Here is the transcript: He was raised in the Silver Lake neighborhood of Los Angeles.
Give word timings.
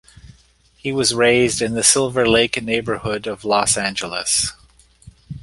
He 0.77 0.91
was 0.91 1.13
raised 1.13 1.61
in 1.61 1.75
the 1.75 1.83
Silver 1.83 2.27
Lake 2.27 2.59
neighborhood 2.63 3.27
of 3.27 3.45
Los 3.45 3.77
Angeles. 3.77 4.51